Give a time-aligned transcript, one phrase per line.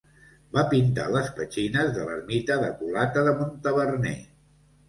[0.57, 4.19] Va pintar les petxines de l'ermita de Colata de Montaverner.